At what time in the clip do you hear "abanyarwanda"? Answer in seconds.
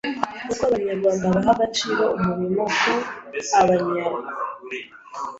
0.69-1.25